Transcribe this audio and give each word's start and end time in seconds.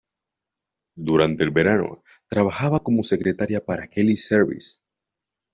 Durante 0.95 1.45
los 1.45 1.53
veranos, 1.53 1.99
trabajaba 2.27 2.79
como 2.79 3.03
secretaria 3.03 3.63
para 3.63 3.87
Kelly 3.87 4.15
Services. 4.15 4.81